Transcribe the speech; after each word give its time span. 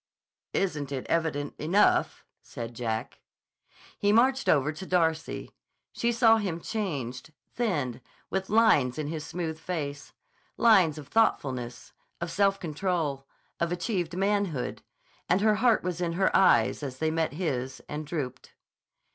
"Isn't 0.55 0.91
it 0.91 1.05
evident 1.09 1.53
enough?" 1.59 2.25
said 2.41 2.73
Jack. 2.73 3.21
He 3.99 4.11
marched 4.11 4.49
over 4.49 4.71
to 4.71 4.85
Darcy. 4.87 5.51
She 5.91 6.11
saw 6.11 6.37
him 6.37 6.59
changed, 6.59 7.31
thinned, 7.53 8.01
with 8.31 8.49
lines 8.49 8.97
in 8.97 9.09
his 9.09 9.23
smooth 9.23 9.59
face; 9.59 10.11
lines 10.57 10.97
of 10.97 11.07
thoughtfulness, 11.09 11.93
of 12.19 12.31
self 12.31 12.59
control, 12.59 13.27
of 13.59 13.71
achieved 13.71 14.17
manhood, 14.17 14.81
and 15.29 15.41
her 15.41 15.57
heart 15.57 15.83
was 15.83 16.01
in 16.01 16.13
her 16.13 16.35
eyes 16.35 16.81
as 16.81 16.97
they 16.97 17.11
met 17.11 17.33
his 17.33 17.79
and 17.87 18.07
drooped. 18.07 18.53